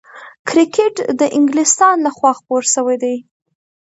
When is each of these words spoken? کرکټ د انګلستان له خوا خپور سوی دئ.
کرکټ 0.47 0.95
د 1.19 1.21
انګلستان 1.37 1.95
له 2.05 2.11
خوا 2.15 2.31
خپور 2.39 2.61
سوی 2.73 2.95
دئ. 3.03 3.17